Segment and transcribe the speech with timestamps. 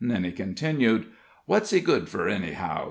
[0.03, 1.05] Then he continued:
[1.45, 2.79] "What's he good fur, anyhow?